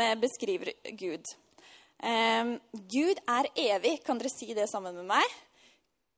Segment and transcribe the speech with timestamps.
[0.00, 1.24] eh, beskriver Gud.
[2.02, 3.98] Um, Gud er evig.
[4.04, 5.36] Kan dere si det sammen med meg?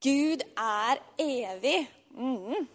[0.02, 1.86] Gud er evig.
[2.14, 2.66] Mm.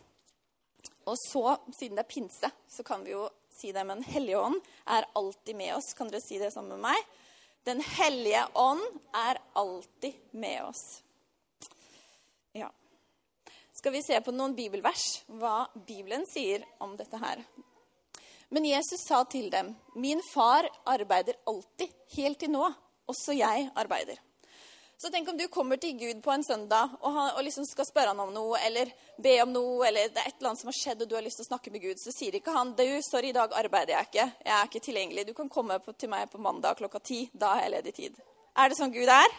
[1.04, 4.60] Og så, siden det er pinse, så kan vi jo si det, men Hellige ånd
[4.88, 5.92] er alltid med oss.
[5.98, 7.12] Kan dere si det sammen med meg?
[7.64, 8.82] Den hellige ånd
[9.16, 11.02] er alltid med oss.
[12.52, 12.72] Ja.
[13.72, 17.40] Skal vi se på noen bibelvers, hva Bibelen sier om dette her.
[18.54, 22.74] Men Jesus sa til dem, 'Min far arbeider alltid, helt til nå.
[23.10, 24.20] Også jeg arbeider.'
[24.98, 27.86] Så tenk om du kommer til Gud på en søndag og, han, og liksom skal
[27.86, 30.70] spørre han om noe, eller be om noe, eller det er et eller annet som
[30.70, 32.76] har skjedd, og du har lyst til å snakke med Gud, så sier ikke han
[32.78, 34.28] du, 'Sorry, i dag arbeider jeg ikke.
[34.46, 35.28] Jeg er ikke tilgjengelig.
[35.28, 37.30] Du kan komme på, til meg på mandag klokka ti.
[37.34, 38.22] Da har jeg ledig tid.'
[38.56, 39.34] Er det sånn Gud er?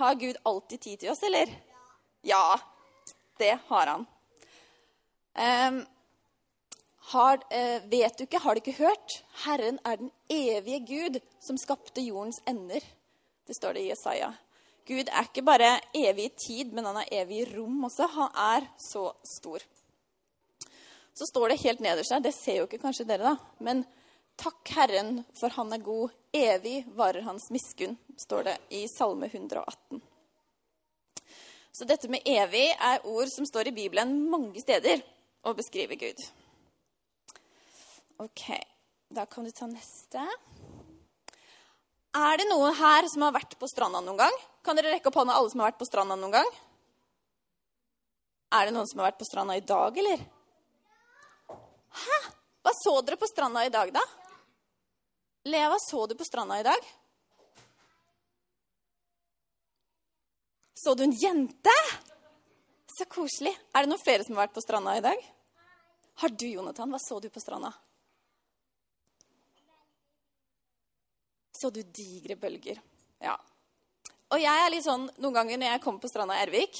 [0.00, 1.52] Har Gud alltid tid til oss, eller?
[2.24, 2.58] Ja,
[3.38, 4.06] det har han.
[5.36, 5.86] Um,
[7.12, 9.20] har, uh, vet du ikke, har du ikke hørt?
[9.44, 12.82] Herren er den evige Gud som skapte jordens ender.
[13.46, 14.32] Det står det i Jesaja.
[14.86, 18.06] Gud er ikke bare evig i tid, men han er evig i rom også.
[18.14, 19.62] Han er så stor.
[21.16, 23.86] Så står det helt nederst der, det ser jo ikke kanskje dere, da, men
[24.36, 26.12] takk Herren, for han er god.
[26.36, 30.02] Evig varer hans miskunn, står det i Salme 118.
[31.72, 35.00] Så dette med evig er ord som står i Bibelen mange steder
[35.46, 36.20] og beskriver Gud.
[38.18, 38.46] Ok,
[39.12, 40.22] da kan du ta neste.
[42.16, 44.38] Er det noen her som har vært på stranda noen gang?
[44.64, 46.48] Kan dere rekke opp hånda alle som har vært på stranda noen gang?
[48.56, 50.24] Er det noen som har vært på stranda i dag, eller?
[52.06, 52.20] Hæ?
[52.64, 54.04] Hva så dere på stranda i dag, da?
[55.46, 56.92] Lea, hva så du på stranda i dag?
[60.72, 61.74] Så du en jente?
[62.96, 63.52] Så koselig.
[63.76, 65.20] Er det noen flere som har vært på stranda i dag?
[66.22, 66.88] Har du, Jonathan?
[66.88, 67.76] Hva så du på stranda?
[71.56, 72.82] Så du digre bølger.
[73.24, 73.36] Ja.
[74.34, 76.78] Og jeg er litt sånn, Noen ganger når jeg kommer på stranda i Ervik,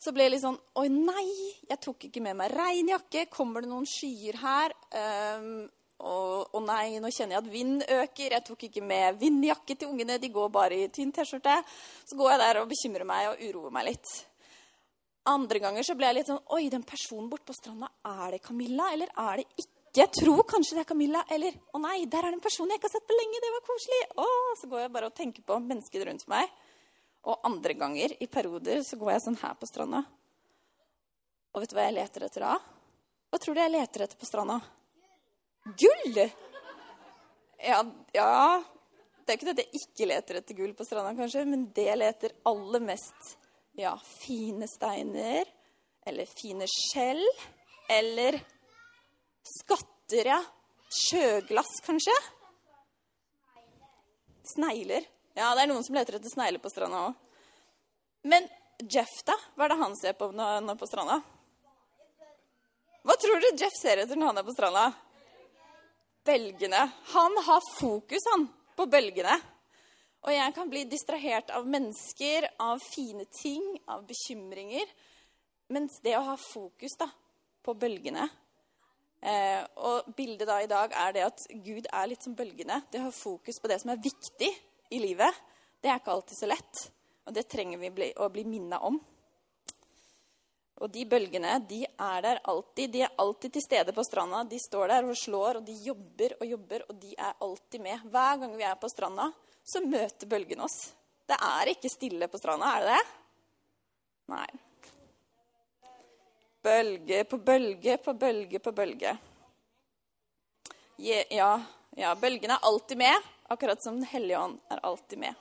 [0.00, 1.26] så blir jeg litt sånn Oi, nei,
[1.68, 3.26] jeg tok ikke med meg regnjakke.
[3.32, 4.74] Kommer det noen skyer her?
[4.96, 5.68] Um,
[6.00, 8.34] og, nei, nå kjenner jeg at vind øker.
[8.36, 10.16] Jeg tok ikke med vindjakke til ungene.
[10.20, 11.58] De går bare i tynn T-skjorte.
[12.08, 14.14] Så går jeg der og bekymrer meg og uroer meg litt.
[15.28, 18.40] Andre ganger så ble jeg litt sånn Oi, den personen borte på stranda, er det
[18.46, 19.76] Camilla, eller er det ikke?
[19.96, 21.22] Jeg tror kanskje det er Camilla.
[21.34, 23.42] Eller å nei, der er det en person jeg ikke har sett på lenge.
[23.42, 24.00] Det var koselig.
[24.22, 24.26] Å,
[24.60, 26.52] så går jeg bare og tenker på mennesker rundt meg.
[27.28, 30.04] Og andre ganger, i perioder, så går jeg sånn her på stranda.
[31.50, 32.54] Og vet du hva jeg leter etter da?
[33.30, 34.60] Hva tror du jeg leter etter på stranda?
[35.80, 36.20] Gull!
[37.60, 37.82] Ja,
[38.16, 38.62] ja
[39.26, 41.84] Det er ikke det at jeg ikke leter etter gull på stranda, kanskje, men det
[41.90, 43.34] jeg leter aller mest
[43.78, 43.92] Ja,
[44.22, 45.50] fine steiner.
[46.06, 47.22] Eller fine skjell.
[47.90, 48.38] Eller
[49.46, 50.40] Skatter, ja.
[50.90, 52.14] Sjøglass, kanskje?
[54.54, 55.06] Snegler.
[55.38, 57.18] Ja, det er noen som leter etter snegler på stranda òg.
[58.26, 58.48] Men
[58.90, 59.36] Jeff, da?
[59.54, 61.20] Hva er det han ser på når han er på stranda?
[63.06, 64.90] Hva tror du Jeff ser etter når han er på stranda?
[66.26, 66.82] Bølgene.
[67.14, 68.44] Han har fokus, han,
[68.76, 69.38] på bølgene.
[70.26, 74.90] Og jeg kan bli distrahert av mennesker, av fine ting, av bekymringer.
[75.72, 77.08] Mens det å ha fokus da,
[77.64, 78.26] på bølgene
[79.20, 82.80] Eh, og bildet da i dag er det at Gud er litt som bølgene.
[82.90, 84.50] Det har fokus på det som er viktig
[84.90, 85.40] i livet.
[85.80, 86.84] Det er ikke alltid så lett.
[87.28, 88.96] Og det trenger vi bli, å bli minna om.
[90.80, 92.94] Og de bølgene de er der alltid.
[92.94, 94.40] De er alltid til stede på stranda.
[94.48, 98.08] De står der og slår, og de jobber og jobber, og de er alltid med.
[98.08, 99.28] Hver gang vi er på stranda,
[99.60, 100.80] så møter bølgene oss.
[101.28, 103.04] Det er ikke stille på stranda, er det det?
[104.32, 104.48] Nei.
[106.62, 109.16] Bølge på bølge på bølge på bølge.
[111.00, 111.52] Ja,
[111.96, 115.34] ja, bølgene er alltid med, akkurat som Den hellige ånd er alltid med.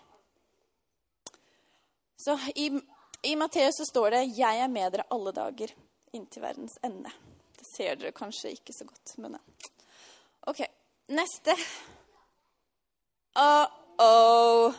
[2.15, 2.69] Så i,
[3.23, 5.75] i Matteus så står det 'Jeg er med dere alle dager
[6.13, 7.11] inntil verdens ende'.
[7.57, 9.37] Det ser dere kanskje ikke så godt, men
[10.47, 10.61] OK.
[11.07, 11.55] Neste.
[13.35, 14.75] Uh-oh.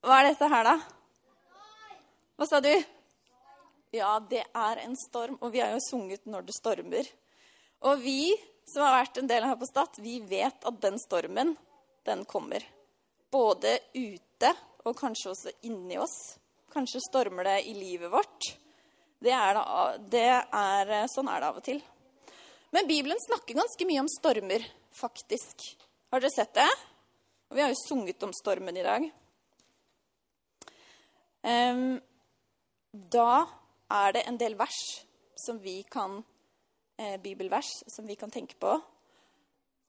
[0.00, 0.78] Hva er dette her, da?
[2.38, 2.72] Hva sa du?
[3.90, 7.12] Ja, det er en storm, og vi har jo sunget 'Når det stormer'.
[7.80, 8.36] Og vi
[8.68, 11.56] som har vært en del her på Stad, vi vet at den stormen,
[12.04, 12.64] den kommer.
[13.30, 14.50] Både ute
[14.84, 16.36] og kanskje også inni oss.
[16.72, 18.50] Kanskje stormer det i livet vårt.
[19.18, 21.80] Det er, da, det er sånn er det av og til.
[22.70, 25.64] Men Bibelen snakker ganske mye om stormer, faktisk.
[26.12, 26.68] Har dere sett det?
[27.48, 29.08] Og vi har jo sunget om stormen i dag.
[31.40, 31.96] Um,
[32.92, 33.46] da
[33.90, 34.78] er det en del vers
[35.38, 36.22] som vi kan
[36.98, 38.78] eh, bibelvers som vi kan tenke på.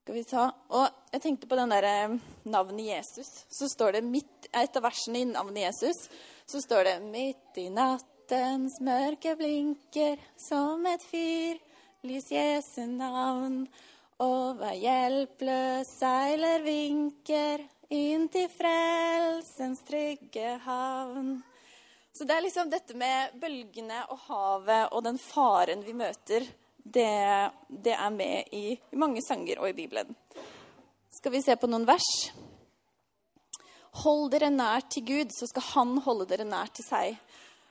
[0.00, 2.18] Skal vi ta Og jeg tenkte på den derre
[2.48, 3.28] navnet Jesus.
[3.52, 6.08] Så står det midt Et av versene i navnet Jesus
[6.50, 11.60] så står det Midt i nattens mørke blinker som et fyr,
[12.02, 13.68] lys Jesu navn.
[14.18, 17.62] Over hjelpløs seiler vinker
[17.94, 21.36] inn til frelsens trygge havn.
[22.12, 26.46] Så det er liksom dette med bølgene og havet og den faren vi møter,
[26.80, 27.10] det,
[27.68, 30.16] det er med i, i mange sanger og i Bibelen.
[31.14, 32.08] Skal vi se på noen vers?
[34.02, 37.18] Hold dere nær til Gud, så skal Han holde dere nær til seg.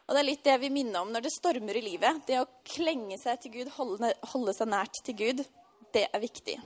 [0.07, 2.23] Og Det er litt det vi minner om når det stormer i livet.
[2.27, 5.43] Det å klenge seg til Gud, holde, holde seg nært til Gud,
[5.93, 6.57] det er viktig.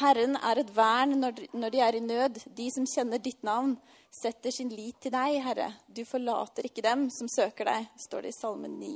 [0.00, 2.40] Herren er et vern når, de er i nød.
[2.56, 3.74] De som kjenner ditt navn,
[4.12, 5.68] setter sin lit til deg, Herre.
[5.88, 8.92] Du forlater ikke dem som søker deg, står det i Salmen 9.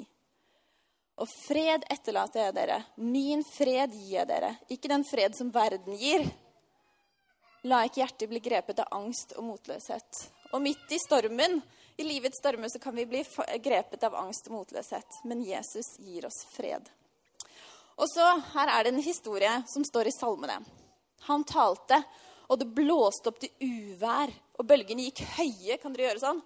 [1.20, 2.80] Og fred etterlater jeg dere.
[3.00, 4.54] Min fred gir jeg dere.
[4.72, 6.24] Ikke den fred som verden gir.
[7.68, 10.20] La ikke hjertet bli grepet av angst og motløshet.
[10.54, 11.58] Og midt i stormen,
[11.96, 13.22] i livets stormer, så kan vi bli
[13.64, 15.20] grepet av angst og motløshet.
[15.24, 16.88] Men Jesus gir oss fred.
[17.96, 20.60] Og så, Her er det en historie som står i salmene.
[21.26, 22.00] Han talte,
[22.46, 24.32] og det blåste opp til uvær.
[24.56, 25.78] Og bølgene gikk høye.
[25.82, 26.42] Kan dere gjøre sånn?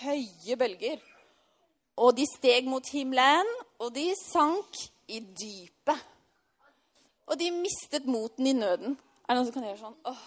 [0.00, 1.02] Høye bølger.
[1.98, 3.48] Og de steg mot himmelen,
[3.82, 6.06] og de sank i dypet.
[7.28, 8.96] Og de mistet moten i nøden.
[9.26, 9.96] Er det noen som kan gjøre sånn?
[10.08, 10.26] Åh.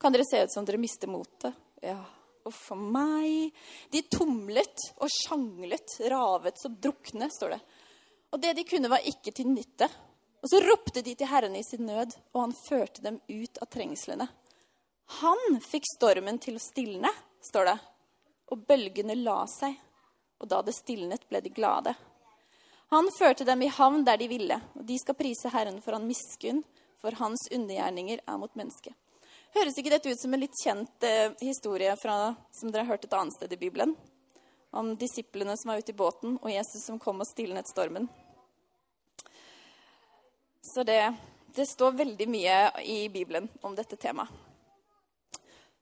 [0.00, 1.56] Kan dere se ut som dere mister motet?
[1.84, 2.00] Ja.
[2.48, 3.56] Uff a meg.
[3.92, 7.60] De tumlet og sjanglet, ravet som drukne, står det.
[8.32, 9.88] Og det de kunne, var ikke til nytte.
[10.40, 13.68] Og så ropte de til Herren i sin nød, og han førte dem ut av
[13.72, 14.28] trengslene.
[15.20, 17.10] Han fikk stormen til å stilne,
[17.44, 17.76] står det.
[18.54, 19.76] Og bølgene la seg.
[20.40, 21.92] Og da det stilnet, ble de glade.
[22.90, 26.08] Han førte dem i havn der de ville, og de skal prise Herren for han
[26.08, 26.64] miskunn,
[27.00, 28.96] for hans undergjerninger er mot mennesket.
[29.54, 33.06] Høres ikke dette ut som en litt kjent eh, historie fra, som dere har hørt
[33.06, 33.94] et annet sted i Bibelen?
[34.70, 38.06] Om disiplene som var ute i båten, og Jesus som kom og stilnet stormen.
[40.70, 41.14] Så det,
[41.54, 44.30] det står veldig mye i Bibelen om dette temaet.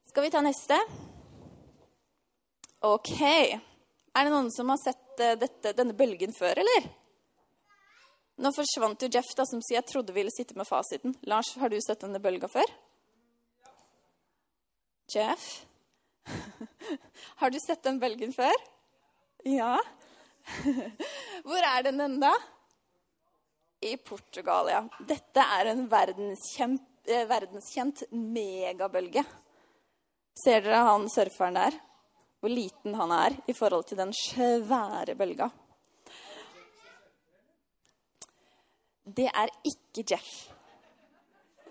[0.09, 0.77] Skal vi ta neste?
[2.81, 3.19] OK.
[3.21, 6.89] Er det noen som har sett eh, dette, denne bølgen før, eller?
[8.41, 11.13] Nå forsvant jo Jeff, da, som sier jeg trodde ville sitte med fasiten.
[11.29, 12.73] Lars, har du sett denne bølga før?
[15.13, 15.49] Jeff?
[17.41, 18.53] Har du sett den bølgen før?
[19.45, 19.75] Ja.
[21.47, 22.33] Hvor er den enda?
[23.81, 24.81] I Portugal, ja.
[25.07, 29.23] Dette er en verdenskjent, eh, verdenskjent megabølge.
[30.43, 31.79] Ser dere han surferen der?
[32.39, 35.49] Hvor liten han er i forhold til den svære bølga.
[39.03, 40.29] Det er ikke Jeff.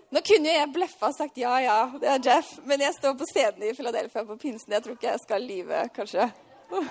[0.09, 3.27] Nå kunne jeg bløffa og sagt ja, ja, det er Jeff, men jeg står på
[3.29, 4.73] scenen i Philadelphia på pinsen.
[4.73, 6.31] Jeg tror ikke jeg skal lyve, kanskje.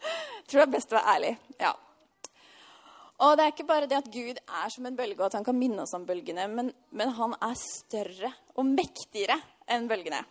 [0.00, 1.28] Jeg tror det er best å være ærlig.
[1.60, 1.70] Ja.
[3.20, 5.44] Og det er ikke bare det at Gud er som en bølge, og at han
[5.44, 9.36] kan minne oss om bølgene, men, men han er større og mektigere
[9.70, 10.22] enn bølgene.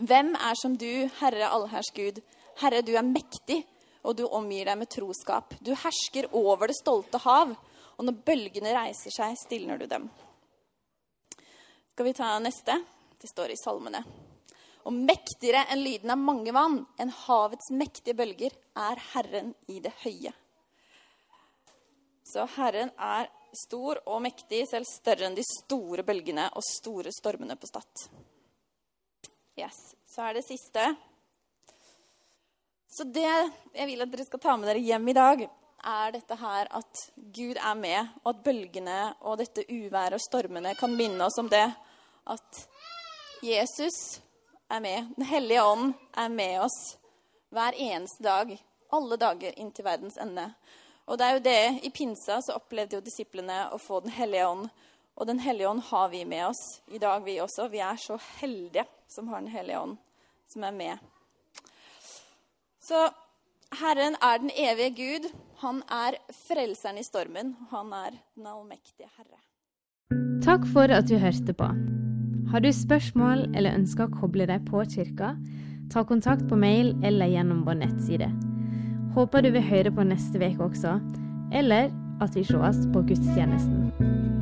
[0.00, 2.22] Hvem er som du, Herre allherrs Gud?
[2.62, 3.60] Herre, du er mektig,
[4.00, 5.52] og du omgir deg med troskap.
[5.60, 7.52] Du hersker over det stolte hav.
[8.00, 10.08] Og når bølgene reiser seg, stilner du dem.
[11.92, 12.78] Skal vi ta neste?
[13.20, 14.00] Det står i salmene.
[14.88, 19.92] Og mektigere enn lyden av mange vann, enn havets mektige bølger, er Herren i det
[20.00, 20.32] høye.
[22.30, 27.56] Så Herren er stor og mektig, selv større enn de store bølgene og store stormene
[27.58, 28.04] på Stad.
[29.58, 29.78] Yes.
[30.06, 30.84] Så er det siste.
[32.90, 35.42] Så det jeg vil at dere skal ta med dere hjem i dag,
[35.90, 40.74] er dette her at Gud er med, og at bølgene og dette uværet og stormene
[40.78, 41.66] kan minne oss om det.
[42.30, 42.64] At
[43.42, 44.20] Jesus
[44.70, 45.14] er med.
[45.16, 46.78] Den hellige ånd er med oss
[47.50, 48.52] hver eneste dag.
[48.92, 50.50] Alle dager inntil verdens ende.
[51.10, 54.46] Og det er jo det, I pinsa så opplevde jo disiplene å få Den hellige
[54.46, 54.68] ånd.
[55.18, 57.66] Og Den hellige ånd har vi med oss i dag, vi også.
[57.68, 59.96] Vi er så heldige som har Den hellige ånd,
[60.48, 60.98] som er med.
[62.80, 63.08] Så
[63.80, 65.30] Herren er den evige Gud.
[65.60, 67.56] Han er frelseren i stormen.
[67.70, 69.42] Han er den allmektige Herre.
[70.46, 71.68] Takk for at du hørte på.
[72.50, 75.34] Har du spørsmål eller ønsker å koble deg på kirka,
[75.92, 78.30] ta kontakt på mail eller gjennom vår nettside.
[79.14, 80.98] Håper du vil høre på neste uke også,
[81.52, 81.90] eller
[82.22, 84.39] at vi sees på gudstjenesten.